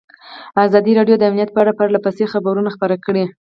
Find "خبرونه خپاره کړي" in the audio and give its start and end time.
2.33-3.25